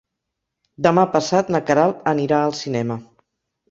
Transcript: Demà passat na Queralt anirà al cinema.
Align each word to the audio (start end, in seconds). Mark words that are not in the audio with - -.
Demà 0.85 1.05
passat 1.17 1.53
na 1.59 1.63
Queralt 1.69 2.03
anirà 2.17 2.43
al 2.49 2.61
cinema. 2.67 3.03